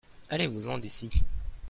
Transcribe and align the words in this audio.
allez-vous 0.31 0.67
en 0.67 0.79
d'ici. 0.79 1.11